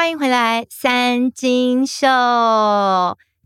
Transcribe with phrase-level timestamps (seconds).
[0.00, 2.06] 欢迎回来，三金秀。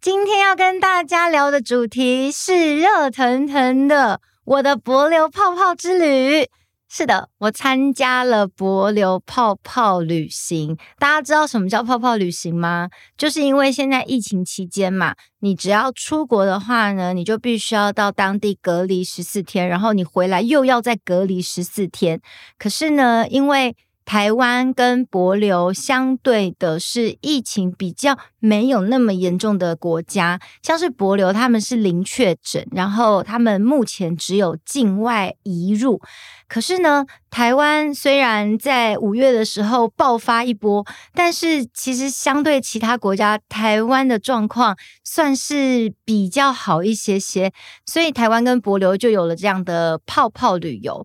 [0.00, 6.48] 今天要跟大家聊的主题是热腾腾的我的帛流泡泡之旅。
[6.88, 10.78] 是的，我参加了帛流泡泡旅行。
[11.00, 12.88] 大家知道什么叫泡泡旅行吗？
[13.18, 22.20] 就是因为现在疫情期间嘛，你只要出国的话呢，你就必须要到当地隔离十四天，然后你回来又要再隔离十四天。
[22.56, 36.00] 可是呢，因为台湾跟博流相对的是疫情比较没有那么严重的国家，像是博流他们是零确诊，然后他们目前只有境外移入。
[36.46, 40.84] 可是呢，台湾虽然在五月的时候爆发一波，
[41.14, 47.50] 但是其实相对其他国家，台湾的状况算是比较好一些些，
[47.86, 51.04] 所以台湾跟博流就有了这样的泡泡旅游。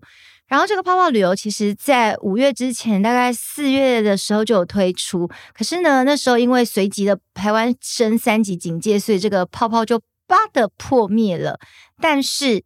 [0.50, 5.30] 然后这个泡泡旅游，其实在五月之前，大概四月的时候就有推出。
[5.54, 11.60] 可是呢，那时候因为随即的台湾升三级警戒，所以这个泡泡就啪的破灭了。
[12.00, 12.64] 但是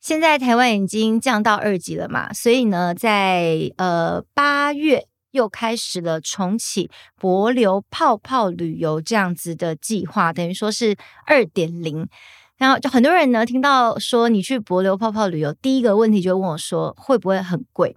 [0.00, 12.08] 现在台湾已经降到二级了嘛，所以呢，在呃八月又开始了重启博流泡泡旅游这样子的计划，等于说是二点零。
[12.56, 17.96] 然后就很多人呢，听到说你去帛琉泡泡旅游，第一个问题就问我说会不会很贵？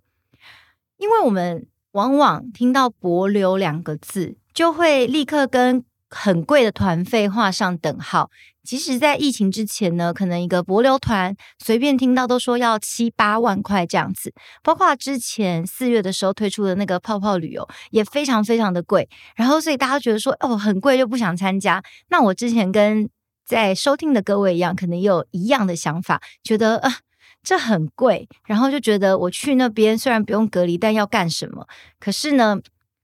[0.97, 8.29] 因为我们往往听到帛琉两个字，就会立刻跟很贵的团费画上等号。
[8.61, 14.31] 即使在疫情之前呢，可能一个帛流团随便听到都说要七八万块这样子。
[14.61, 19.09] 包括之前四月的时候推出的那个泡泡旅游，也非常非常的贵。
[19.35, 21.81] 然后所以大家觉得说哦很贵就不想参加。
[22.09, 23.09] 那我之前跟
[23.49, 26.99] 在收听的各位一样，可能也有一样的想法，觉得啊、
[27.41, 31.67] 这很贵，然后就觉得我去那边虽然不用隔离，但要干什么？
[31.99, 32.59] 可是呢，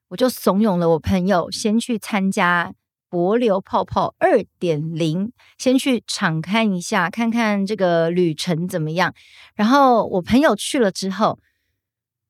[0.09, 2.71] 我就怂恿了我朋友先去参加
[3.09, 9.15] 帛琉泡泡二点零，先去场勘一下，看看这个旅程怎么样。
[9.55, 11.39] 然后我朋友去了之后，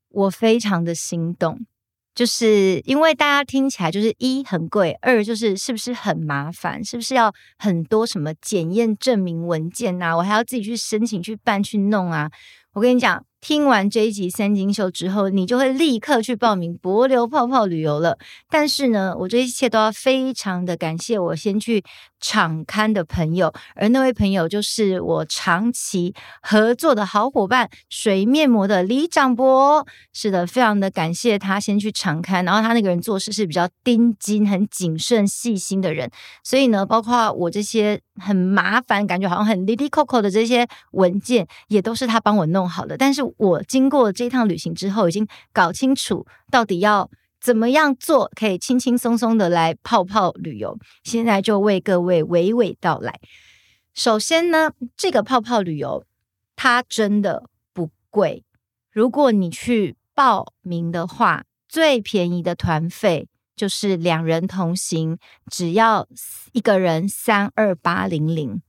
[0.07, 1.65] 我非常的心动。
[2.15, 12.31] 就是因为大家听起来就是一很贵，二就是是不是很麻烦，是不是要很多什么检验证明文件啊，我还要自己去申请去办去弄啊。
[12.71, 18.17] 我跟你讲，听完这一集三金秀之后，你就会立刻去报名帛琉泡泡旅游了。
[18.49, 21.83] 但是呢，我这一切都要非常的感谢我先去
[22.19, 29.85] 场刊的朋友，而那位朋友就是我长期合作的好伙伴水面膜的李长博。
[30.11, 36.09] 是的，非常的感谢他先去场刊，然后他那个人做事是比较盯紧、很谨慎、细心的人，
[36.43, 42.97] 所以呢，包括我这些很麻烦、感觉好像很哩哩扣扣的这些文件，也都是他帮我弄好的。
[42.97, 47.09] 但是我经过这趟旅行之后，已经搞清楚到底要。
[47.41, 50.79] 怎么样做可以轻轻松松的来泡泡旅游？
[51.03, 53.19] 现在就为各位娓娓道来。
[53.93, 56.03] 首先呢，这个泡泡旅游
[56.55, 58.43] 它真的不贵。
[58.91, 65.19] 如果你去报名的话，最便宜的团费就是两人同行，
[65.51, 66.07] 只要
[66.51, 68.63] 一个人三二八零零，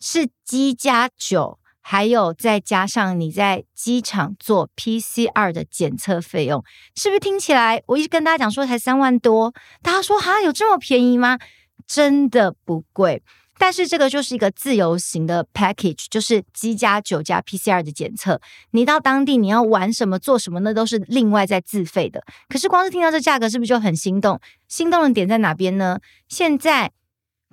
[0.00, 1.57] 是机加酒。
[1.90, 6.62] 还有再加上你在机场做 PCR 的检测费用，
[6.94, 7.82] 是不是听起来？
[7.86, 11.38] 我一直跟大家讲说才三万多，大家说哈有这么便宜吗？
[11.86, 13.22] 真的不贵，
[13.56, 18.38] 但是这个就是一个自由行的 package，就是机加酒加 PCR 的检测。
[18.72, 22.22] 你到当地你要玩什么做什么，那都是另外再自费的。
[22.50, 24.38] 可是光是听到这价格，是不是就很心动？
[24.68, 25.98] 心动的点在哪边呢？
[26.28, 26.92] 现在。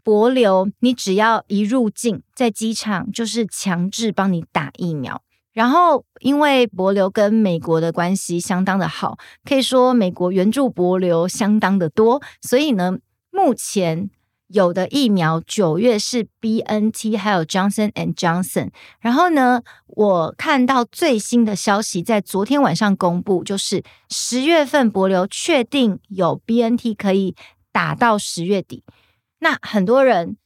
[0.06, 5.24] 帛琉，你只要一入境，在机场就是强制帮你打疫苗。
[5.52, 12.22] 然后，因为帛琉跟美国的关系相当的好，可以说美国援助帛琉相当的多。
[12.42, 13.00] 所以呢，
[13.32, 14.10] 目前
[14.48, 18.70] 有的疫苗九月是 BNT，还有 Johnson and Johnson。
[19.00, 27.34] 然后呢，我看到最新的消息，在昨天晚上公布，就是十月份帛琉确定有 BNT 可以
[27.72, 28.84] 打到十月底。
[29.40, 30.38] 那很多人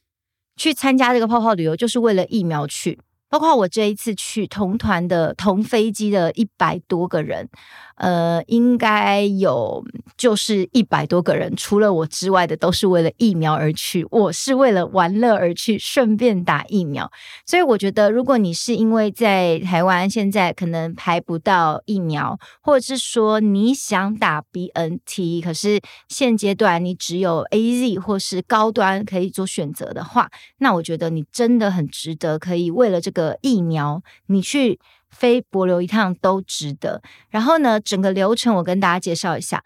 [0.56, 3.00] 去参加这个泡泡旅游，就是为了疫苗去。
[3.30, 7.48] 包括我这一次去同团的同飞机的一百多个人，
[7.94, 9.84] 呃，应该有
[10.16, 14.04] 就是一百多个人，除了我之外的都是为了疫苗而去。
[14.10, 17.08] 我是为了玩乐而去，顺便打疫苗。
[17.46, 30.28] 所以我觉得，如果你是因为在台湾现在可能排不到疫苗，或者是说你想打 BNT，可是现阶段你只有 AZ 或是高端可以做选择的话，
[30.58, 33.19] 那我觉得你真的很值得，可以为了这个。
[33.20, 34.80] 的疫苗，你去
[35.10, 37.02] 飞博流一趟都值得。
[37.28, 39.62] 然后呢，整个流程我跟大家介绍一下。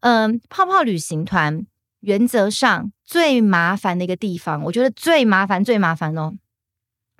[0.00, 1.66] 嗯，泡泡旅行团
[2.00, 6.34] 原则上最麻烦的一个地方，我觉得最麻烦、最麻烦哦，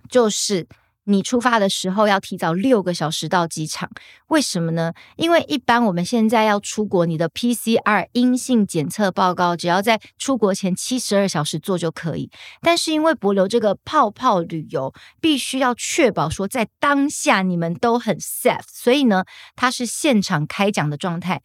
[0.08, 0.66] 就是。
[1.08, 3.88] 你出发的时候要提早六个小时到机场，
[4.26, 4.92] 为什么呢？
[5.16, 12.28] 因为一般我们现在要出国，你的 PCR 阴性检测报告只要在出国前七十二小时做就可以。
[12.60, 19.24] 但是因为博流这个泡泡旅游，必须要确保说在当下你们都很 safe，所以呢，
[19.54, 21.40] 它是现场开奖的状态，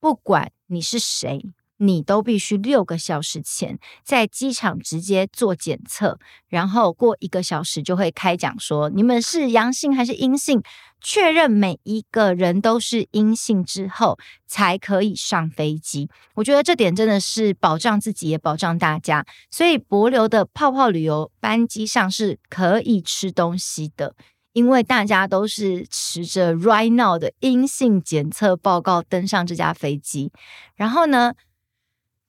[0.00, 1.52] 不管你是谁。
[1.82, 6.16] 你都必须六个小时前在机场直接做检测，
[6.48, 10.62] 然后过一个小时就会开讲说你们是阳性还是阴性，
[11.00, 16.08] 确认每一个人都是阴性之后才可以上飞机。
[16.34, 24.14] 我觉得这点真的是保障自己也保障大家，所以博流的泡泡旅游班机上是可以吃东西的。
[24.52, 30.30] 因为大家都是持着 right now 的阴性检测报告登上这架飞机，
[30.76, 31.32] 然后呢，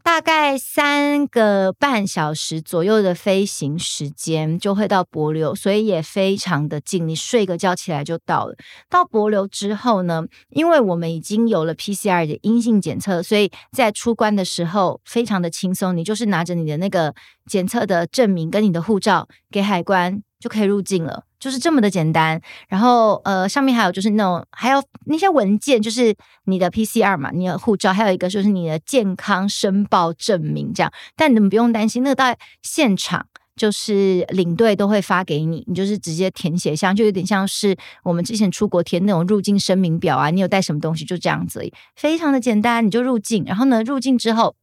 [0.04, 8.56] 大概三个半小时左右的飞行时间就会到帛琉，所以也非常的近，你睡个觉起来就到了。
[8.90, 17.16] 到帛琉之后呢，因为我们已经有了 PCR 的阴性检测，所以在出关的时候非常的轻松，你就是拿着你的那个
[17.46, 21.24] 检测的证明跟你的护照给海关就可以入境了。
[21.44, 30.90] 就是这么的简单，然后呃，上面还有就是那种还有那些文件，就是你的 PCR 嘛，你的护照，还有一个就是你的健康申报证明这样。
[31.18, 33.26] 但你们不用担心，那个到现场
[33.58, 37.76] 就是领队都会发给你，你就是直接填写像，就有点像是
[38.06, 41.62] 我们之前出国填那种入境声明表啊，你有带什么东西就这样子，
[41.98, 43.44] 非常的简单，你就入境。
[43.46, 44.56] 然后呢，入境之后。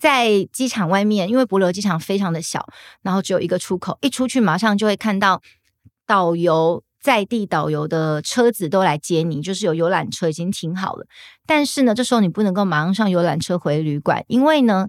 [0.00, 2.66] 在机场外面，因为帛琉机场非常的小，
[3.02, 5.40] 然后只有一个出口，一出去马上就会看到
[6.06, 11.06] 导游在地导游的车子都来接你，就是有游览车已经停好了。
[11.46, 14.88] 但是呢，这时候你不能够马上上游览车回旅馆，因为呢，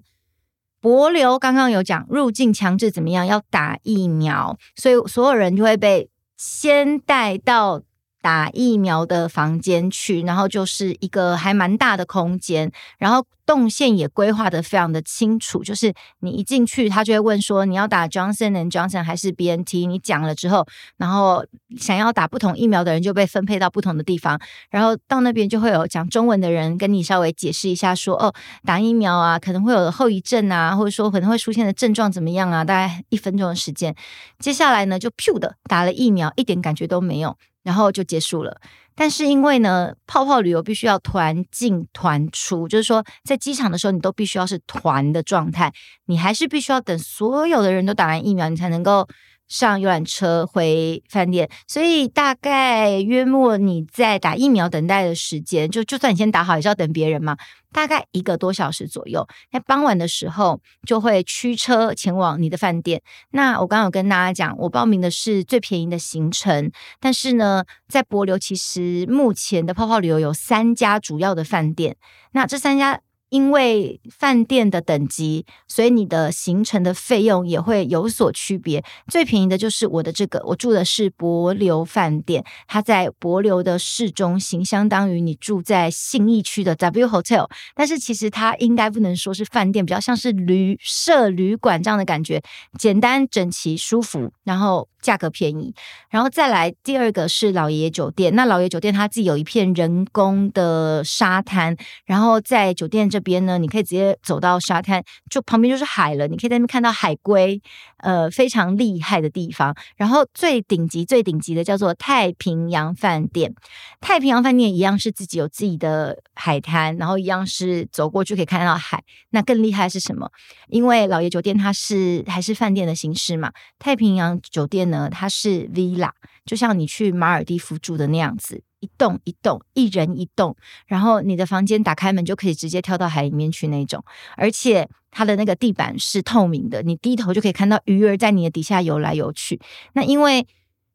[0.80, 7.82] 博流刚刚有讲入境强制怎么样，要打疫苗，所以所有人就会被先带到。
[8.26, 15.62] 打疫苗的房间去，然后就是一个还蛮大的空间，然后动线也规划得非常的清楚。
[15.62, 19.86] 就是你一进去，他就会问说你要打 Johnson and Johnson 还是 BNT？
[19.86, 21.46] 你讲了之后，然后
[21.78, 24.40] 想要打不同疫苗的人就被分配到不同的地方，
[24.70, 28.34] 然后到那边就会有讲中文的人跟你稍微解释一下说，哦，
[28.64, 32.64] 打疫苗啊可能会有后遗症啊，或者说可能会出现的症状怎么样啊？
[32.64, 33.94] 大概一分钟的时间，
[34.40, 37.36] 接下来呢就噗的打了疫苗，一点感觉都没有。
[37.66, 38.60] 然后就结束了，
[38.94, 45.72] 但是因为呢，泡泡旅游必须要团进团出，就是说在机场的时候，你都必须要是团的状态，
[46.04, 49.08] 你还是必须要等所有的人都打完疫苗，你才能够。
[49.48, 57.36] 上游览车回饭店，所以大概约莫你在打疫苗等待的时间，就就算你先打好，也是要等别人嘛，
[57.72, 59.26] 大概一个多小时左右。
[59.52, 63.00] 那傍晚的时候就会驱车前往你的饭店。
[63.30, 66.70] 那我刚刚有跟大家讲，我报名的是最便宜的行程，
[67.00, 71.96] 但是呢，在博流其实目前的泡泡旅游有三家主要的饭店，
[72.32, 73.00] 那这三家。
[73.28, 78.84] 因为饭店的等级，所以你的行程的费用也会有所区别。
[79.08, 87.48] 最便宜的就是我的这个，我住的是帛琉饭店，它在帛琉的市中心，相当于你住在信义区的 W Hotel。
[87.74, 92.42] 但是其实它应该不能说是饭店，比较像是旅社旅馆这样的感觉，
[92.78, 94.88] 简单、整齐、舒服，然后。
[95.06, 95.72] 价格便宜，
[96.10, 98.34] 然后再来第二个是老爷爷酒店。
[98.34, 106.26] 那老爷酒店它自己有一片人工的沙滩，然后在酒店这边呢，你可以直接走到沙滩，就旁边就是海了。
[106.26, 107.62] 你可以在那边看到海龟，
[107.98, 109.72] 呃，非常厉害的地方。
[109.96, 113.54] 然后最顶级、最顶级的叫做太平洋饭店。
[114.00, 119.04] 太平洋饭店一样是自己有自己的海滩，然后一样是走过去可以看到海。
[119.30, 120.28] 那更厉害是什么？
[120.68, 124.95] 因为老爷酒店它是还是饭店的形式嘛，太平洋酒店呢？
[124.96, 126.10] 呃，它是 villa，
[126.46, 134.02] 就像你去马尔地夫住的那样子，一栋一栋，一人一栋，然后你的房间打开门就可以直接跳到海里面去那种，
[134.36, 139.60] 而且它的那个地板是透明的，你低头就可以看到鱼儿在你的底下游来游去。
[139.92, 140.46] 那因为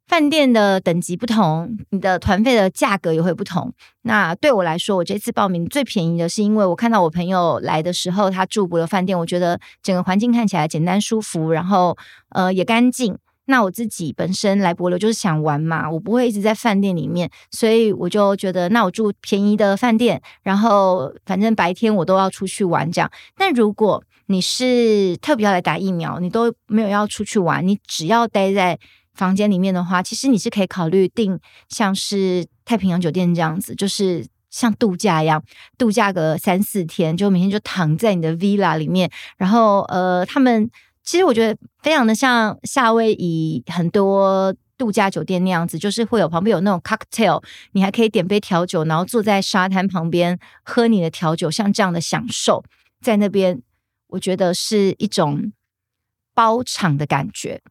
[0.08, 3.74] 饭店的等级不同，你的团费的价格也会不同。
[4.02, 11.98] 那对我来说，我这次报名最便宜的是因为我看到我朋友来的时候，他住帛琉饭店，我觉得整个环境看起来简单舒服，然后
[12.30, 13.18] 呃也干净。
[13.52, 23.12] 那我自己本身来帛琉就是想玩嘛，我不会一直在饭店里面，所以我就觉得，那我住便宜的饭店，然后反正白天我都要出去玩这样。
[23.36, 28.80] 但如果你是特别要来打疫苗，你都没有要出去玩，你只要待在
[29.14, 35.44] 房间里面的话，其实你是可以考虑订像是太平洋酒店这样子，就是像度假一样，
[35.78, 40.70] 度假个三四天，就每天就躺在你的 villa 里面，然后呃，他们
[41.04, 47.44] 其实我觉得非常的像夏威夷很多度假酒店那样子，就是会有旁边有那种 cocktail，
[47.74, 52.64] 你还可以点杯调酒，然后坐在沙滩旁边喝你的调酒，像这样的享受，
[53.02, 53.62] 在那边
[54.08, 55.52] 我觉得是一种
[56.34, 57.62] 包场的感觉。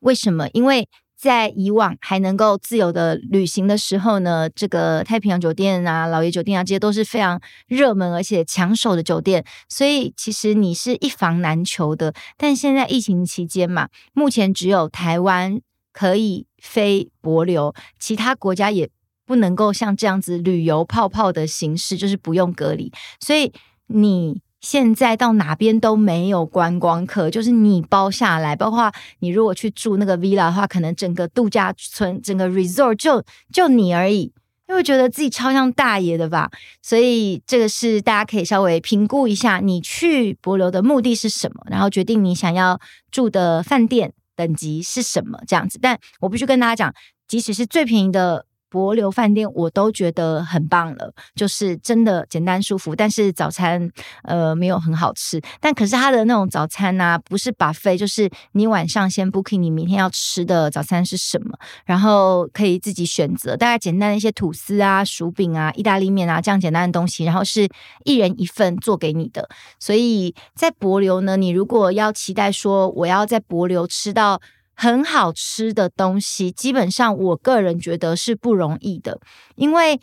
[0.00, 0.48] 为什么？
[0.52, 0.88] 因为
[1.22, 12.12] 在以往还能够自由的旅行的时候呢，这个太平洋酒店啊、老爷酒店啊，这些都是非常热门而且抢手的酒店，所以其实你是一房难求的。
[12.36, 15.60] 但现在疫情期间嘛，目前只有台湾
[15.92, 18.90] 可以飞帛琉，其他国家也
[19.24, 23.52] 不能够像这样子旅游泡泡的形式，就是不用隔离，所以
[23.86, 24.40] 你。
[24.62, 34.32] 现在到哪边都没有观光客，就是你包下来，包括你如果去住那个 villa 的话，可能整个度假村、整个 resort 就就你而已，
[34.68, 36.48] 因为觉得自己超像大爷的吧。
[36.80, 45.78] 所以这个是大家可以稍微评估一下，你去博流的目的是什么，然后决定你想要住的饭店等级是什么这样子。
[45.82, 46.94] 但我必须跟大家讲，
[47.26, 48.46] 即使是最便宜的。
[48.72, 53.90] 帛琉饭店我都觉得很棒了，就是真的简单舒服，但是早餐
[54.22, 55.38] 呃没有很好吃。
[55.60, 67.68] 但可是它的那种早餐呢、不是 buffet，就是你晚上先 booking 你明天要吃的早餐是什么，然后可以自己选择，大概简单的一些吐司啊、薯饼啊、意大利面啊这样简单的东西，然后是
[68.04, 69.46] 一人一份做给你的。
[69.78, 74.40] 所以在帛琉呢，你如果要期待说我要在帛琉吃到。
[74.82, 79.20] 很好吃的东西，基本上我个人觉得是不容易的，
[79.54, 80.00] 因为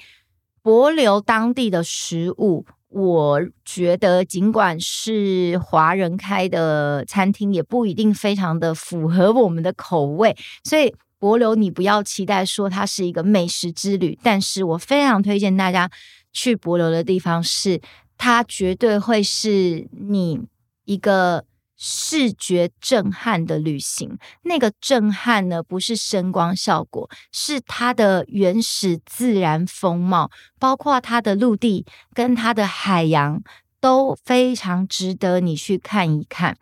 [0.63, 10.37] 帛琉当地的食物，我觉得尽管是华人开的餐厅，也不一定非常的符合我们的口味。
[10.63, 15.91] 所以帛琉你不要期待说它是一个美食之旅，但是我非常推荐大家
[16.31, 17.81] 去帛琉的地方是，
[18.17, 20.39] 它绝对会是你
[20.85, 21.43] 一个。
[21.81, 33.41] 视觉震撼的旅行，那个震撼呢，不是声光效果，是它的原始自然风貌，包括它的陆地跟它的海洋
[33.79, 36.57] 都非常值得你去看一看。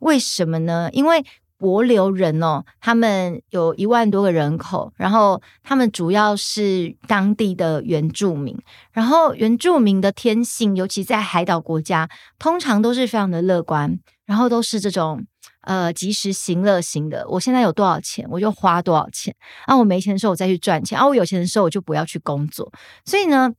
[0.00, 0.90] 为什么呢？
[0.92, 1.24] 因为
[1.58, 8.54] 帛琉人哦，他们有一万多个人口，然后他们主要是当地的原住民，
[8.92, 15.24] 然后原住民的天性，尤其在海岛国家，通常都是非常的乐观，然后都是这种
[15.62, 17.26] 呃及时行乐型的。
[17.28, 19.34] 我现在有多少钱，我就花多少钱
[19.66, 19.76] 啊！
[19.76, 21.06] 我没钱的时候，我再去赚钱啊！
[21.06, 22.70] 我有钱的时候，我就不要去工作。
[23.04, 23.50] 所以呢，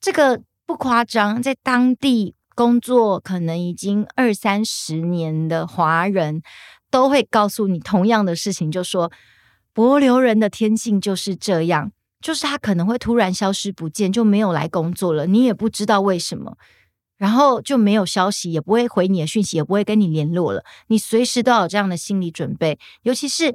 [0.00, 6.42] 这个不夸张，在当地工作可能已经二三十年的华人。
[6.88, 9.10] 都会告诉你同样的事情，就说
[9.74, 11.90] 帛琉人的天性就是这样，
[12.22, 16.56] 就是他可能会突然消失不见，就没有来工作了，你也不知道为什么，
[17.16, 23.54] 然后就没有消息，也不会回你的讯息，也不会跟你联络了，你随时都有这样的心理准备，尤其是。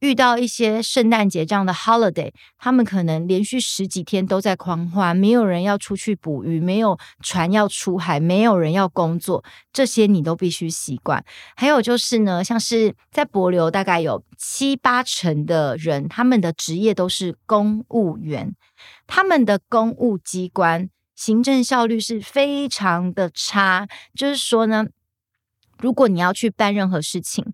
[0.00, 11.24] 遇到一些圣诞节这样的 holiday，他们可能连续十几天都在狂欢，没有人要出去捕鱼，没有船要出海，没有人要工作，这些你都必须习惯。
[11.56, 18.54] 还有就是呢，像是在帛琉，大概有七八成的人，他们的职业都是公务员，
[19.08, 23.88] 他们的公务机关行政效率是非常的差。
[24.14, 24.86] 就是说呢，
[25.78, 27.44] 如果你要去办任何事情，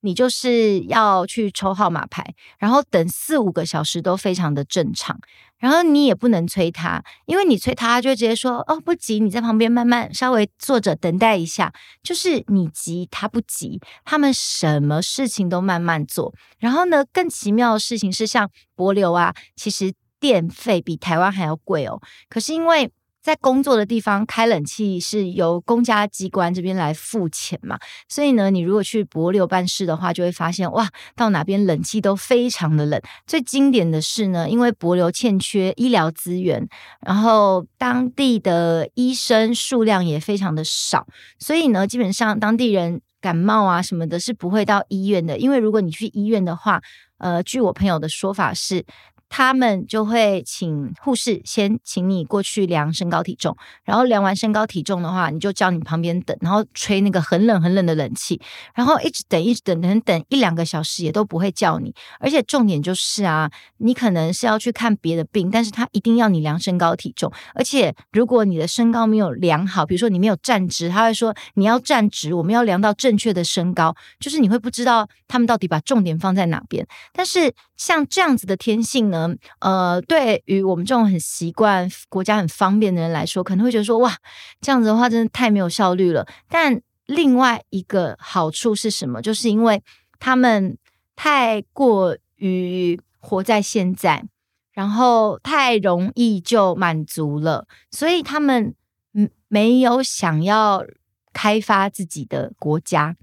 [0.00, 5.20] 你就是要去抽号码牌，然后等四五个小时都非常的正常，
[5.58, 11.70] 然后你也不能催他，因为你催他，就会直接说哦，不急，你在旁边慢慢稍微坐着等待一下。
[12.02, 16.32] 就是你急，他不急，他们什么事情都慢慢做。
[16.58, 22.00] 然后呢，更奇妙的事情是，像帛琉啊，其实电费比台湾还要贵哦。
[22.30, 22.90] 可是因为
[23.22, 33.00] 在工作的地方开冷气是由公家机关这边来付钱嘛，所以呢，你如果去帛琉办事的话，就会发现哇，到哪边冷气都非常的冷。
[33.26, 36.66] 最经典的是呢，因为帛琉欠缺医疗资源，
[37.06, 41.06] 然后当地的医生数量也非常的少，
[41.38, 46.80] 所以呢，基本上当地人感冒啊什么的是不会到医院的，因为如果你去医院的话，
[47.18, 48.84] 呃，据我朋友的说法是。
[49.30, 58.38] 他们就会请护士先请你过去量身高体重，然后量完身高体重的话，你就叫你旁边等，然后吹那个很冷很冷的冷气，
[58.74, 61.94] 然后一直等一直等等等一两个小时也都不会叫你。
[62.18, 67.32] 而且重点就是啊，你可能是要去看别的病，但是他一定要你量身高体重。
[67.54, 76.84] 而且如果你的身高没有量好，比如说你没有站直，他会说你要站直，我们要量到正确的身高，就是你会不知道他们到底把重点放在哪边。
[77.12, 84.14] 但是像这样子的天性呢，呃，对于我们这种很习惯国家很方便的人来说，可能会觉得说，哇，
[84.60, 86.26] 这样子的话真的太没有效率了。
[86.46, 89.22] 但另外一个好处是什么？
[89.22, 89.82] 就是因为
[90.18, 90.76] 他们
[91.16, 94.26] 太过于活在现在，
[94.72, 98.74] 然后太容易就满足了，所以他们
[99.14, 100.84] 嗯没有想要
[101.32, 103.16] 开发自己的国家。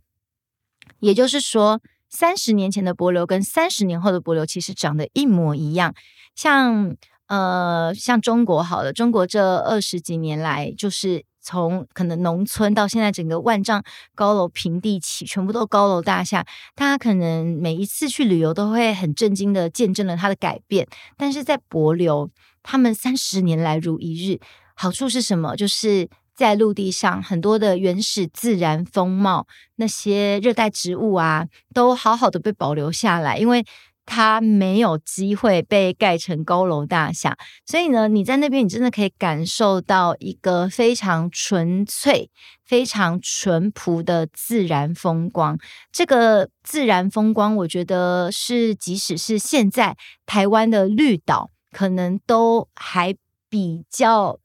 [1.00, 5.94] 也就是说，三十年前的帛琉跟三十年后的帛琉其实长得一模一样。
[6.36, 6.96] 像
[7.28, 11.26] 呃，像中国好了，中国这二十几年来就是。
[11.40, 13.82] 从可能农村到现在，整个万丈
[14.14, 16.46] 高楼平地起，全部都高楼大厦。
[16.76, 20.86] 大家可能每一次去旅游都会很震惊的见证了它的改变。
[21.16, 22.30] 但是在帛琉，
[22.64, 24.42] 他们三十年来如一日。
[24.76, 25.56] 好处是什么？
[25.56, 33.66] 就是在陆地上很多的原始自然风貌，那些热带植物啊，都好好的被保留下来，因为。
[34.10, 42.32] 它没有机会被盖成高楼大厦，所以呢，你在那边，你真的可以感受到一个非常纯粹、
[42.64, 45.58] 非常淳朴的自然风光。
[45.92, 53.14] 这个自然风光，我觉得是，即使是现在台湾的绿岛，可能都还
[53.50, 54.40] 比较。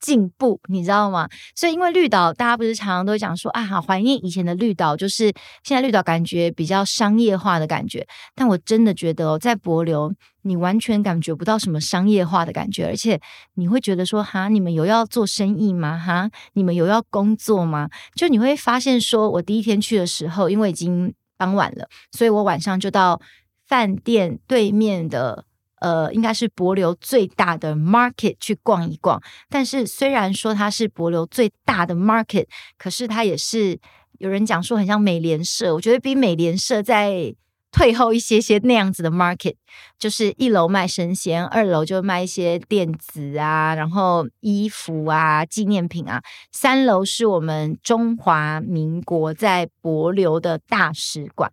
[0.00, 1.28] 进步，你知道吗？
[1.54, 5.32] 所以因为绿岛，大家不是常常都讲说啊，好怀念以前的绿岛，就是
[5.64, 8.06] 现在绿岛感觉比较商业化的感觉。
[8.34, 10.12] 但我真的觉得哦，在柏流，
[10.42, 13.20] 你完全感觉不到什么商业化的感觉，而且
[13.54, 15.98] 你会觉得说，哈，你们有要做生意吗？
[15.98, 17.88] 哈，你们有要工作吗？
[18.14, 23.20] 就你会发现说，我第一天去的时候，因为已经傍晚了，所以我晚上就到
[23.66, 25.44] 饭店对面的。
[25.80, 29.20] 呃，应该是帛琉最大的 market 去逛一逛。
[29.48, 33.78] 但是虽然说它是帛琉最大的 market，可是它也是
[34.18, 35.74] 有人讲说很像美联社。
[35.74, 37.34] 我觉得比美联社再
[37.70, 39.54] 退后一些些那样子的 market，
[39.98, 51.52] 就是一楼卖生鲜，二楼就卖一些电子啊，然后衣服啊、纪念品啊，三楼是我们中华民国在帛琉的大使馆。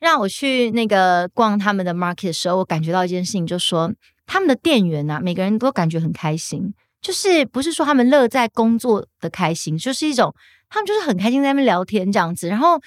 [0.00, 3.92] 让我去那个逛他们的 market 的时候，我感觉到一件事情，就说
[4.26, 10.32] 他们的店员啊，每个人都感觉很开心，就是不是说他们乐在工作的开心，就是一种
[10.68, 12.78] 他们就是很开心在那边聊天这样子，然后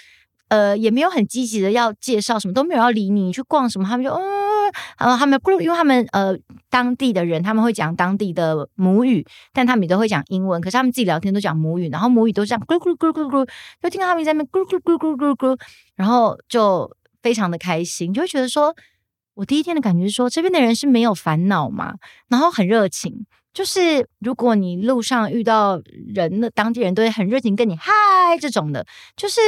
[0.47, 4.21] 呃也没有很积极的要介绍什么，都没有要理你，你去逛什么，他们就嗯，
[4.97, 6.33] 然后他们因为他们呃
[6.69, 13.49] 当地的人他们会讲当地的母语，但他们也都会讲英文，可是他们自己聊天都讲母语，然后母语都这样咕噜咕噜咕噜咕噜，
[13.81, 15.59] 就听到他们在那边咕噜咕噜咕噜咕噜，
[15.95, 16.89] 然后就。
[17.21, 18.75] 非常的开心，就会觉得说，
[19.33, 21.95] 我第一天的感觉是说，这边的人是没有烦恼嘛，
[22.27, 23.25] 然后很热情。
[23.53, 25.81] 就是如果你路上遇到
[26.13, 27.91] 人的当地人都会很热情跟你嗨
[28.39, 28.85] 这种的，
[29.17, 29.41] 就是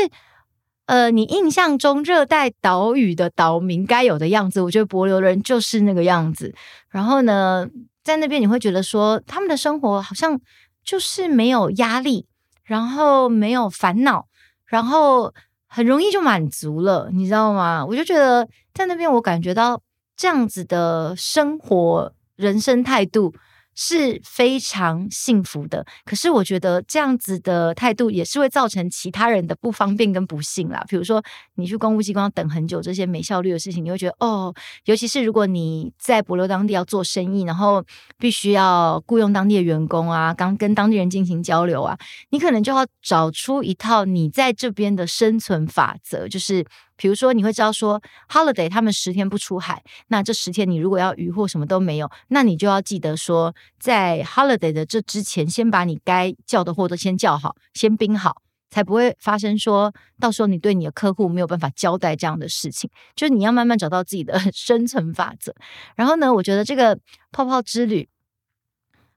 [0.87, 6.53] 呃，你印象中热带岛屿的岛民该有的样子，我觉得帛琉人就是那个样子。
[6.89, 7.67] 然后呢，
[8.03, 10.39] 在那边你会觉得说，他们的生活好像
[10.83, 12.25] 就是没有压力，
[12.63, 14.27] 然后没有烦恼，
[14.65, 15.33] 然后。
[15.75, 17.83] 很容易就满足了，你知道吗？
[17.83, 19.81] 我就觉得在那边，我感觉到
[20.15, 23.33] 这样子的生活、人生态度。
[23.75, 30.83] 是非常幸福的，可是我觉得这样子的态度也是会造成其他人的不方便跟不幸啦。
[30.87, 31.23] 比如说，
[31.55, 34.53] 你去公务机关等很久，这些没效率的事情，你会觉得哦，
[34.85, 37.83] 尤其是如果你在帛琉当地要做生意，然后
[38.17, 41.97] 必须要雇佣当地的员工啊，刚跟当地人进行交流啊，
[42.29, 46.65] 你可能就要找出一套你在这边的生存法则，就是。
[46.95, 62.89] 比如说，你会知道说，holiday 他们十天不出海，那这十天你如果要渔获什么都没有，那你就要记得说，在 holiday 的这之前，先把你该叫的货都先叫好，先冰好，才不会发生说到时候你对你的客户没有办法交代这样的事情。
[63.15, 65.53] 就是你要慢慢找到自己的 生存法则。
[65.95, 66.97] 然后呢，我觉得这个
[67.31, 68.07] 泡泡之旅。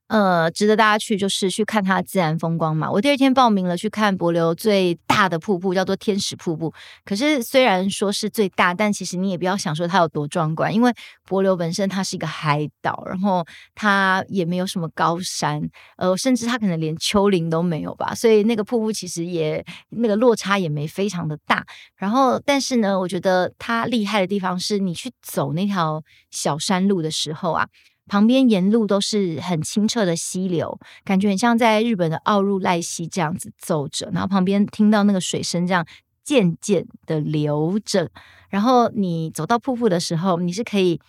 [0.09, 2.89] 呃，值得大家去，就是去看它的自然风光嘛。
[2.89, 6.73] 我第二天报名了去看帛琉最大的瀑布，叫做天使瀑布。
[7.05, 10.93] 可是虽然说是最大，但其实你也不要想说它有多壮观，因为
[11.29, 15.61] 帛琉本身它是一个海岛，然后它也没有什么高山，
[15.97, 18.15] 呃，甚至它可能连丘陵都没有吧。
[18.15, 21.67] 所以那个瀑布其实也那个落差也没非常的大。
[21.97, 27.67] 然后，但是呢，我觉得它厉害的地方是你去走那条小山路的时候啊。
[28.07, 35.87] 旁边沿路都是很清澈的溪流，感觉很像在日本的奥入濑溪这样子走着，然后旁边听到那个水声这样
[36.25, 38.11] 渐渐的流着，
[38.49, 41.01] 然后你走到瀑布的时候，你是可以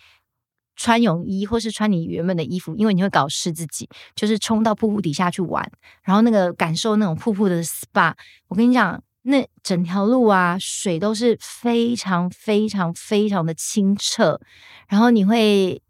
[0.76, 5.72] 穿泳衣或是穿你原本的衣服，因为你会搞湿自己，就是冲到瀑布底下去玩，
[6.04, 8.14] 然后那个感受那种瀑布的 SPA，
[8.48, 9.02] 我跟你讲。
[9.30, 14.40] 那整条路啊，水都是非常非常非常的清澈，
[14.88, 15.82] 然后你会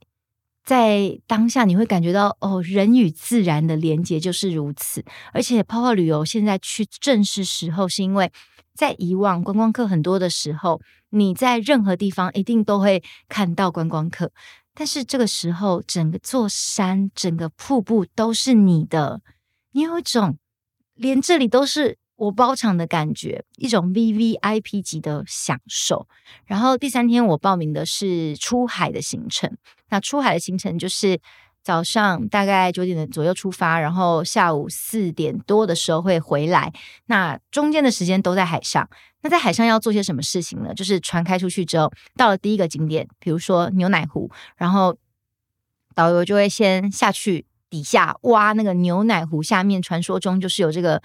[0.67, 5.01] 在当下你会感觉到哦，人与自然的连接就是如此。
[5.31, 8.29] 而且泡泡旅游现在去正是时候，是因为
[8.75, 14.29] 在以往观光客很多的时候，你在任何地方一定都会看到观光客，
[14.73, 19.21] 但是这个时候，整个座山、整个瀑布都是你的，
[19.71, 20.37] 你有一种
[20.95, 21.97] 连这里都是。
[22.17, 26.07] 我包场的感觉，一种 VVIP 级的享受。
[26.45, 29.55] 然后第三天我报名的是出海的行程，
[29.89, 31.19] 那出海的行程就是
[31.63, 36.73] 早上大概九点左右出发，然后下午四点多的时候会回来。
[37.05, 38.89] 那中间的时间都在海上。
[39.21, 40.73] 那在海上要做些什么事情呢？
[40.73, 44.97] 就是船开出去之后，到了第一个景点，比如说牛奶湖，然后
[45.93, 50.99] 导游就会先下去底下挖那个牛奶湖下面，传说中就是有这个。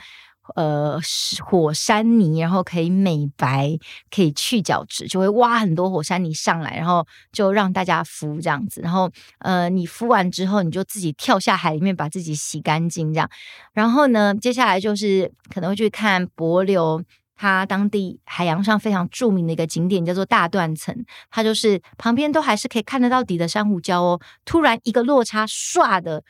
[0.57, 0.99] 呃，
[1.45, 3.79] 火山泥，然后可以美白，
[4.11, 8.81] 可以去角质，就会挖很多火山泥上来，然后就让大家敷这样子。
[8.81, 13.31] 然后，呃，你敷完之后，你就自己跳下海里面把自己洗干净这样。
[13.73, 17.03] 然后呢，接下来就是可能会去看博琉，
[17.37, 20.95] 它当地海洋上非常著名的一个景点叫做大断层，
[21.31, 24.21] 它就是旁边都还是可以看得到底的珊瑚礁哦。
[24.45, 26.25] 突然一个落差，唰的。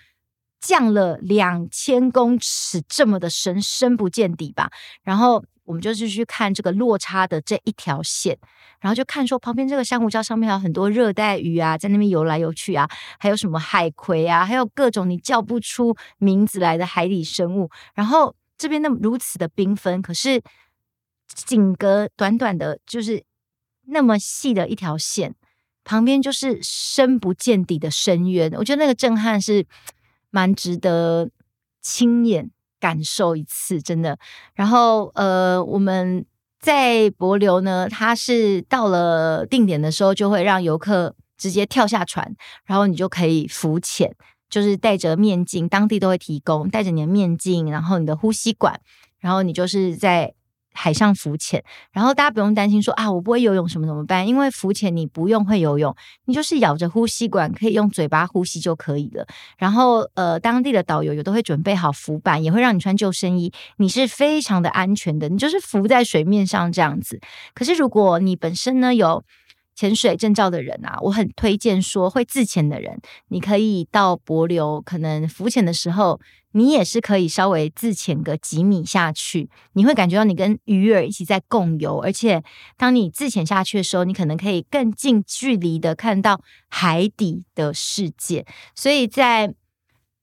[0.62, 4.70] 降了两千公尺，这么的深，深不见底吧？
[5.02, 8.38] 然后我们就是去看这个落差的这一条线，
[8.80, 17.68] 然后就看说旁边这个珊瑚礁上面还有很多热带鱼啊，在那边游来游去啊，还有什么海葵啊，还有各种你叫不出名字来的海底生物。
[17.94, 20.40] 然后这边那么如此的缤纷，可是
[21.26, 23.24] 仅隔短短的，就是
[23.88, 25.34] 那么细的一条线，
[25.82, 28.52] 旁边就是深不见底的深渊。
[28.52, 29.66] 我觉得那个震撼是。
[30.32, 31.30] 蛮值得
[31.80, 34.18] 亲眼感受一次，真的。
[34.54, 36.26] 然后，呃，我们
[36.58, 44.12] 在帛琉呢，它是到了定点的时候，就会让游客直接跳下船，然后你就可以浮潜，
[44.50, 48.80] 就是戴着面镜，当地都会提供，戴着你的面镜，然后你的呼吸管，
[49.20, 50.34] 然后你就是在。
[50.72, 54.26] 海上浮潜，然后大家不用担心说啊，我不会游泳什么怎么办？
[54.26, 59.26] 因为浮潜你不用会游泳，你就是咬着呼吸管，可以用嘴巴呼吸就可以了。
[59.58, 67.20] 然后呃，当地的导游也都会准备好浮板，也会让你穿救生衣，你是非常的安全的，你就是浮在水面上这样子。
[67.54, 69.22] 可是如果你本身呢有
[69.74, 76.20] 潜水证照的人啊，我很推荐说会自潜的人，你可以到博流，可能浮潜的时候。
[76.54, 82.42] 你也是可以稍微自潜个几米下去，你会感觉到你跟鱼儿一起在共游，而且
[82.76, 88.44] 当你自潜下去的时候，你可能可以更近距离的看到海底的世界。
[88.74, 89.54] 所以在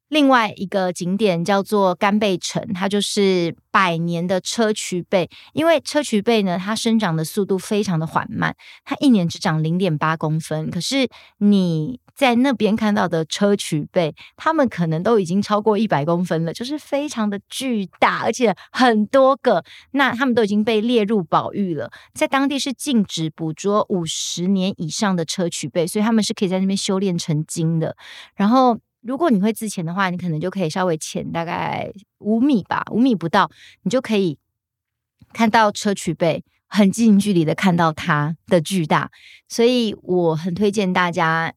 [0.10, 12.00] 另外一个景点叫做干贝城，它就是百年的砗磲贝，因为砗磲贝呢，它生长的速度非常的缓慢，它一年只长零点八公分，可是你。
[12.19, 19.63] 在那边看到的砗磲贝，它们可能都已经超过一百公分了，就是非常的巨大，而且很多个。
[19.91, 27.95] 那它们都已经被列入保育了，在当地是禁止捕捉五十年以上的砗磲贝，所以他们是可以在那边修炼成精的。
[28.36, 33.49] 然后，如果你会自潜的话，你可能就可以稍微潜大概五米吧，五米不到，
[33.83, 34.38] 你就可以
[35.33, 39.12] 看到硨磲贝，很近距离的看到它的巨大。
[39.47, 41.53] 所以我很推荐大家。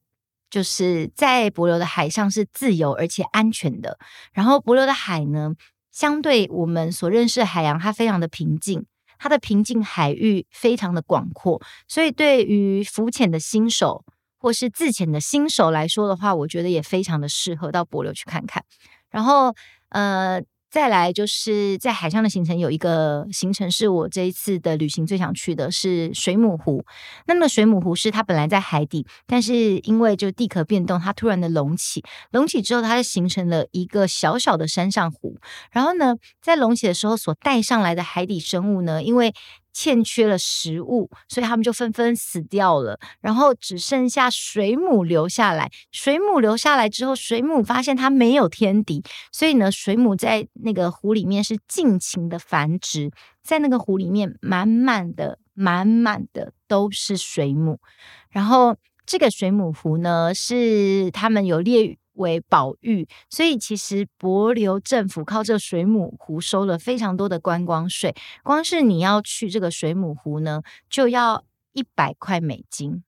[0.53, 3.99] 就是在帛琉的海上是自由而且安全的。
[4.35, 5.55] 然后帛琉的海呢，
[5.91, 8.85] 相对我们所认识的海洋，它非常的平静，
[9.19, 11.63] 它的平静海域非常的广阔。
[11.89, 14.05] 所以对于浮潜的新手
[14.43, 18.65] 或是自潜的新手来说的话，我觉得也非常的适合到博琉去看看。
[19.11, 19.55] 然后
[19.91, 20.43] 呃。
[20.73, 26.83] 再来就是在海上的行程，有一个行程是我这一次的旅行最想去的，是水母湖。
[27.27, 35.37] 那么水母湖是它本来在海底，但是因为就地壳变动，它突然的隆起，隆起之后，它就形成了一个小小的山上湖。
[35.73, 39.35] 然后呢，在隆起的时候所带上来的海底生物呢，因为
[39.73, 42.99] 欠缺了食物，所以他们就纷纷死掉了。
[43.21, 45.71] 然后只剩下水母留下来。
[45.91, 53.11] 水母留下来之后，水母发现它没有天敌，所以呢，水母在那个湖里面是尽情的繁殖。
[53.43, 57.81] 在那个湖里面，满满的、满满的都是水母。
[58.31, 68.15] 然后这个水母湖呢，是他们有列为保育，所以其实帛琉政府靠这水母湖收了非常多的观光税。
[68.43, 73.03] 光是你要去这个水母湖呢，就要一百块美金。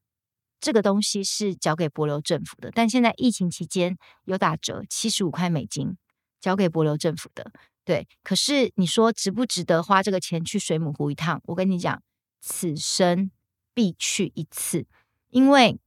[0.60, 5.96] 这个东西是交给帛琉政府的，但现在疫情期间有打折，七十五块美金
[6.40, 7.52] 交给帛琉政府的。
[7.84, 11.42] 对，可是你说值不值得花这个钱去水母湖一趟？
[11.44, 12.02] 我跟你讲，
[12.40, 13.30] 此生
[13.74, 14.86] 必去一次，
[15.28, 15.78] 因为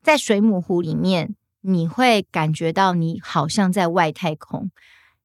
[0.00, 1.34] 在水母湖里面，
[1.66, 4.70] 你会感觉到你好像在外太空。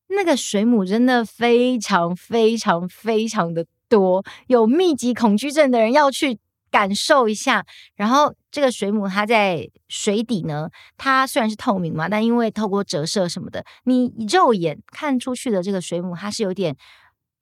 [0.08, 6.40] 那个水母真的非常非常非常的多，有密集恐惧症的人要去
[6.72, 7.66] 感受一下。
[7.96, 16.76] 然后这个水母它在水底呢，它虽然是透明嘛，但因为透过折射什么的，你肉眼看出去的这个水母，它是有点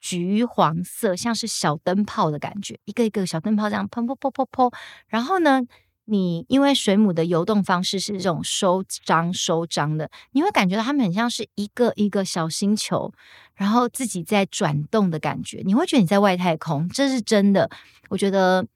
[0.00, 4.74] 橘黄色，像是小灯泡的感觉，一个一个小灯泡这样砰砰砰砰砰。
[5.06, 5.62] 然后呢，
[6.10, 13.12] 你因为水母的游动方式是这种收张收张的，你会感觉到它们很像是一个一个小星球，
[13.54, 15.60] 然后自己在转动的感觉。
[15.66, 17.68] 你会觉得你在外太空，这是真的。
[18.08, 18.66] 我觉得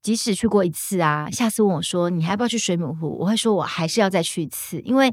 [0.00, 5.12] 即使去过一次啊，下次问我说你还要不要去水母湖，我会说我还是要再去一次，因为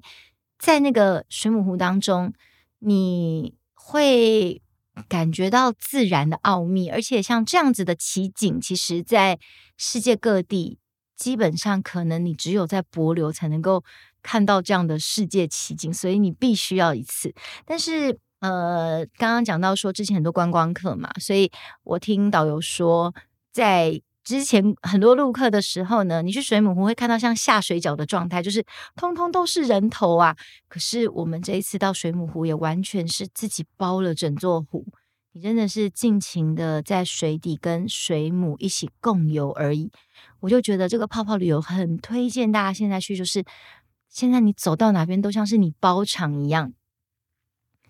[0.60, 2.32] 在那个水母湖当中，
[2.78, 4.62] 你会
[5.10, 9.40] 感觉到自然的奥秘，而且像这样子的奇景，其实在
[9.76, 10.78] 世界各地。
[11.18, 13.84] 基本上可能你只有在帛琉才能够
[14.22, 17.34] 看到这样的世界奇景，所以你必须要一次。
[17.66, 21.52] 但是呃，刚刚讲到说之前很多观光客嘛，所以
[21.84, 23.14] 我听导游说，
[23.52, 28.64] 在之前很多陆客的时候呢，你去水母湖会看到像下水饺的状态，就是
[28.96, 30.36] 通通都是人头啊。
[30.68, 34.86] 可是我们这一次到水母湖也完全是自己包了整座湖。
[35.32, 39.92] 你真的是尽情的在水底跟水母一起共游而已，
[40.40, 43.44] 我就觉得这个泡泡旅游很推荐大家现在去，就是
[44.10, 46.74] 现在你走到哪边都像是你包场一样。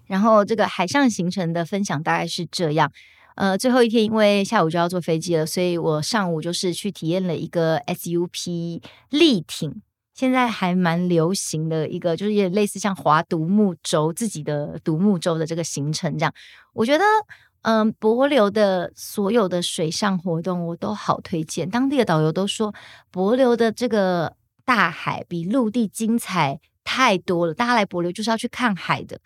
[0.05, 2.91] 然后这个海上行程的分享大概是这样，
[3.35, 9.81] 呃，最后一天因为下午就要坐飞机了，所以我上午就是去体验了一个 SUP 立艇。
[10.13, 16.33] 现在还蛮流行的一个，就是也类似像划独木舟，自己的独木舟的这个行程这样。
[16.73, 17.03] 我觉得，
[17.67, 21.69] 嗯，帛琉的所有的水上活动我都好推荐。
[21.69, 22.73] 当地的导游都说，
[23.11, 27.53] 帛琉的这个大海比陆地精彩太多了。
[27.53, 29.19] 大家来帛琉就是要去看海的。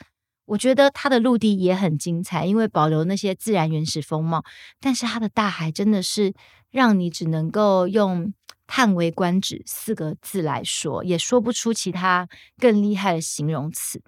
[0.46, 4.44] 我觉得它的陆地也很精彩，因为保留那些自然原始风貌。
[4.80, 6.34] 但是它的大海真的是
[6.72, 8.34] 让你只能够用。
[8.74, 12.26] 叹为观止四个字来说，也说不出其他
[12.58, 14.02] 更厉害的形容词。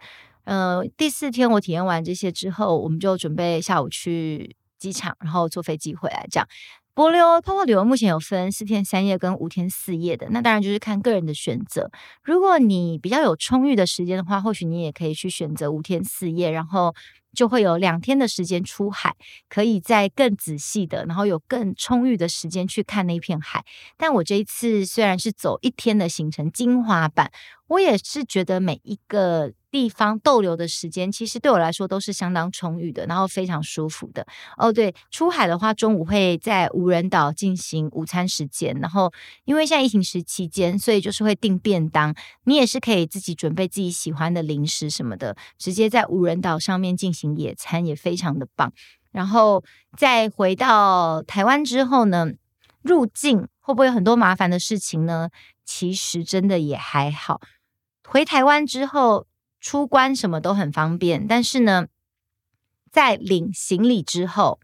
[0.43, 6.25] 呃，第四天我体验完这些之后，我们就准备下午去机场，然后坐飞机回来。
[6.29, 6.47] 这样，
[6.95, 11.89] 帛琉泡泡旅游目前有分四天三夜跟五天四夜的，那当然就是看个人的选择。
[12.23, 16.93] 如果你比较有充裕的时间的话，或许你也可以去选择五天四夜，然后。
[17.35, 19.15] 就会有两天的时间出海，
[19.49, 23.65] 可以再更仔细的，然后有更充裕的时间去看那片海。
[23.97, 27.31] 但我这一次虽然是走一天的行程，精华版，
[27.69, 29.51] 我也是觉得每一个。
[29.73, 34.23] 地方逗留的时间其实对我来说都是相当充裕的，然后非常舒服的。
[34.55, 39.11] 哦，对，出海的话，中午会在无人岛进行午餐时间，然后
[39.45, 48.71] 因为现在疫情时期间，所以就是会订便当，你也是可以自己准备自己喜欢的零食什么的，直接在无人岛上面进行野餐，也非常的棒。
[49.11, 49.63] 然后
[49.97, 52.27] 再回到台湾之后呢，
[52.83, 55.29] 入境会不会有很多麻烦的事情呢？
[55.65, 57.41] 其实真的也还好。
[58.07, 59.25] 回台湾之后。
[59.63, 61.87] 出关什么都很方便，但是呢，
[62.91, 64.59] 在领行李之后，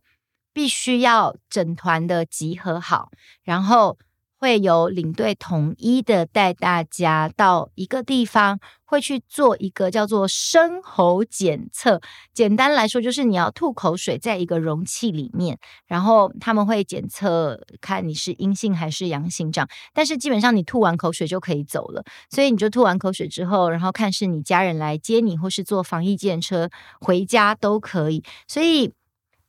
[0.54, 3.10] 必须要整团的集合好，
[3.42, 3.98] 然后。
[4.40, 12.00] 会有领队统一的带大家到一个地方，会去做一个叫做深喉检测。
[12.34, 19.68] 简单来说，就是你要吐口水在一个容器里面，然后他们会检测看你是阴性还是阳性这样。
[19.94, 26.70] 但是基本上你吐完口水就可以走了，所以你就吐完口水之后，然后看是你家人来接你，或是坐防疫计程车
[27.02, 28.24] 回家都可以。
[28.48, 28.94] 所以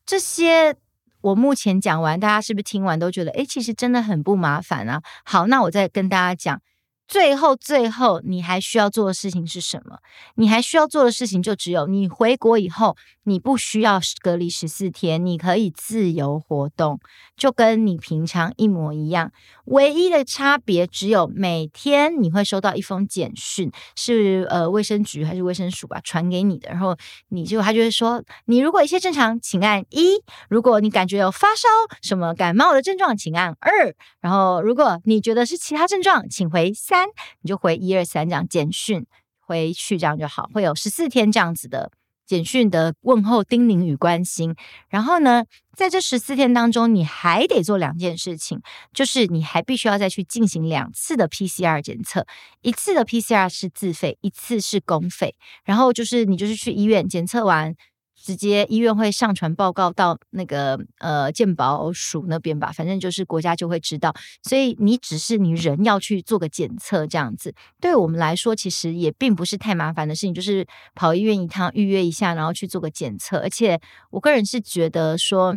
[0.04, 0.76] 这些。
[1.22, 5.02] 我目前讲完，大家是不是听完都觉得，诶，其实真的很不麻烦啊？
[5.24, 6.60] 好，那我再跟大家讲。
[7.10, 9.98] 最后，最后，你还需要做的事情是什么？
[10.36, 17.00] 你还需要做的事情就只有，你回国以后，你不需要隔离十四天，你可以自由活动，
[17.36, 19.32] 就跟你平常一模一样。
[19.64, 26.96] 唯一的差别只有每天你会收到一封简讯，是呃卫生局还是卫生署吧传给你的，然后
[27.30, 31.66] 你就他就会说，你如果一切正常，请按一；如果你感觉有发烧、
[32.02, 36.99] 什么感冒的症状，请按二；然后如果你觉得是其他症状，请回三。
[37.42, 39.04] 你就回一二三这样简讯
[39.38, 40.50] 回去，这样就好。
[40.52, 41.90] 会有十四天这样子的
[42.26, 44.54] 简讯的问候、叮咛与关心。
[44.88, 48.60] 然后呢，在这十四天当中，你还得做两件事情，
[48.92, 52.26] 就是你还必须要再去进行两次的 PCR 检测，
[52.62, 55.34] 一次的 PCR 是自费，一次是公费。
[55.64, 57.74] 然后就是你就是去医院检测完。
[58.22, 64.14] 直接医院会上传报告到那个呃健保署那边吧，反正就是国家就会知道。
[64.42, 73.38] 所以你只是你人要去做个检测这样子，对我们来说其实也并不是太麻烦的事情，就是跑医院一趟预约一下，然后去做个检测。
[73.38, 73.80] 而且
[74.10, 75.56] 我个人是觉得说，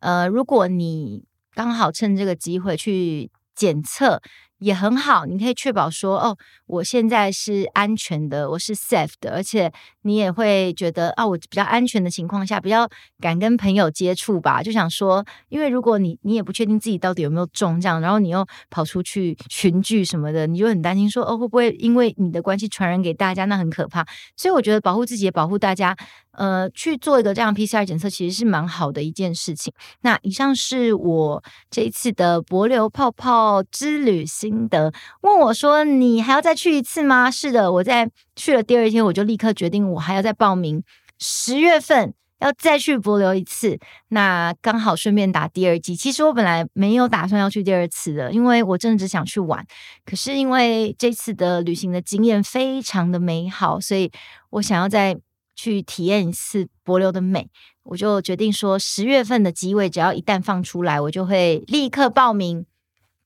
[0.00, 4.22] 呃，如果你刚好趁这个机会去检测。
[4.58, 6.36] 也很好，你可以确保说，哦，
[6.66, 9.70] 我现在是安全的，我是 safe 的，而且
[10.02, 12.88] 你也会觉得啊，我比较安全的情况下，比较
[13.20, 14.62] 敢跟朋友接触吧。
[14.62, 24.06] 就想说，因为如果你你也不确定自己到底有没有中这样，然后你又跑出去群聚什么的，你就很担心说，哦，会不会因为你的关系传染给大家，那很可怕。
[24.36, 25.96] 所以我觉得保护自己也保护大家。
[26.36, 29.72] 呃，去做一个这样 PCR 检测，其实是蛮好的一件事情。
[30.00, 31.40] 那以上是我
[31.70, 34.92] 这一次的帛琉泡泡之旅心得。
[35.22, 40.82] 问我说：“你还要再去一次吗？”是的，我在去了第二天，我就立刻决定，我还要再报名
[41.18, 43.78] 十月份要再去博流一次。
[44.08, 45.96] 那刚好顺便打第二季。
[45.96, 49.66] 其实我本来没有打算要去第二次的，因为我真的只想去玩。
[50.04, 54.10] 可是因为这次的旅行的经验非常的美好，所以
[54.50, 55.18] 我想要再。
[55.56, 57.48] 去体验一次博流的美，
[57.84, 62.66] 我就决定说，十月份的机位只要一旦放出来，我就会立刻报名，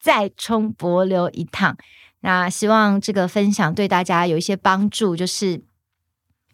[0.01, 1.77] 再冲帛琉一趟。
[2.21, 5.63] 那希望这个分享对大家有一些帮助，就是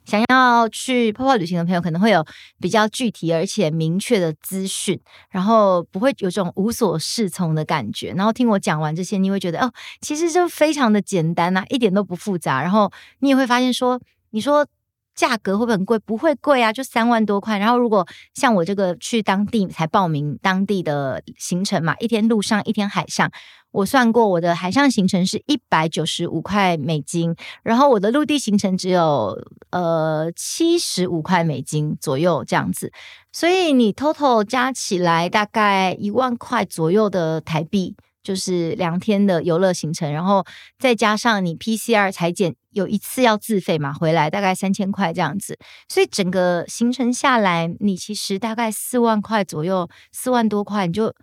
[0.04, 2.26] 想要去泡泡旅行的朋友，可能会有
[2.60, 8.12] 比较具体而且明确的资讯，然后不会有这种无所适从的感觉。
[8.12, 12.60] 然后听我讲完这些，你会觉得哦，其实就非常的简单啊，一点都不复杂。
[12.60, 14.66] 然后你也会发现说，你说。
[15.14, 15.98] 价格会不会很贵？
[16.00, 17.58] 不会贵啊，就三万多块。
[17.58, 23.30] 然后如果像我这个去当地才报名当地的行程嘛，一天陆上，一天海上，
[23.70, 29.36] 我算过我的海上行程是一百九十五块美金，然后我的陆地行程只有
[29.70, 32.92] 呃七十五块美金左右这样子，
[33.32, 37.96] 所以你 total 加起来大概一万块左右的台币。
[38.24, 40.44] 就是两天的游乐行程，然后
[40.78, 45.58] 再加上你 PCR 裁剪有一次要自费嘛，回来大概三千块这样子，
[45.88, 51.14] 所以整个行程下来，你其实大概四万块左右，四万多块你就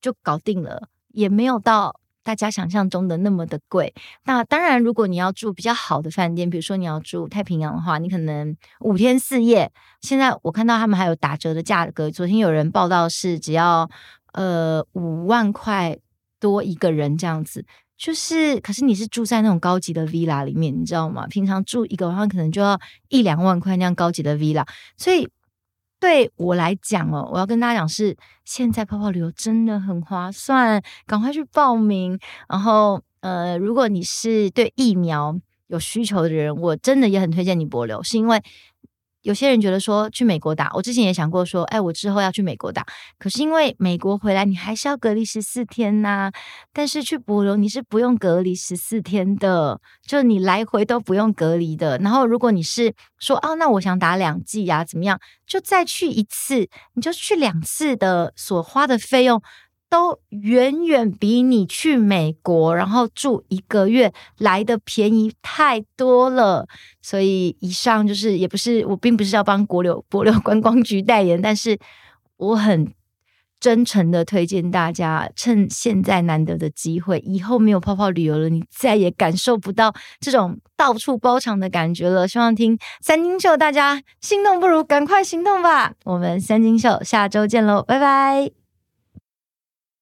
[0.00, 3.92] 就搞定了，也没有到大家想象中的那么的贵。
[4.24, 13.90] 那当然，如果你要住比较好的饭店，比如说你要住太平洋的话，你可能五天四夜，现在我看到他们还有打折的价格，昨天有人报道是只要
[14.32, 15.98] 呃五万块。
[16.40, 17.64] 多一个人这样子，
[17.96, 21.26] 就是，可是你是住在那种高级的 villa 里面，你知道吗？
[21.26, 24.66] 平常住一个晚上可能就要一两万块那样高级的 villa，
[24.96, 25.28] 所以
[26.00, 32.18] 对我来讲哦，我要跟大家讲是，现在泡泡旅游真的很划算，赶快去报名。
[32.48, 38.42] 然后，呃，如果你是对疫苗有需求的人，我真的也很推荐你帛琉，是因为。
[39.24, 42.84] 有些人觉得说去美国打，我之前也想过说，哎，我之后要去美国打。
[43.18, 46.30] 可是因为美国回来你还是要隔离十四天呐、
[46.74, 51.96] 但是去帛琉你是不用隔离十四天的，就你来回都不用隔离的。
[51.98, 55.18] 然后如果你是说，哦，那我想打两剂呀，怎么样？
[55.46, 59.42] 就再去一次，你就去两次的所花的费用。
[59.94, 66.66] 都远远比你去美国然后住一个月来的便宜太多了，
[67.00, 71.78] 所以以上就是也不是我并不是要帮国流国流观光局代言，但是
[72.38, 72.92] 我很
[73.60, 82.26] 真诚的推荐大家趁现在难得的机会，以后没有泡泡旅游了，你再也感受不到这种到处包场的感觉了。
[82.26, 85.92] 希望听三金秀，大家心动不如赶快行动吧！
[86.04, 88.63] 我们三金秀下周见喽，拜拜。